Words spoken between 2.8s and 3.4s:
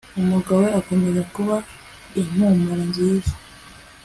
nziza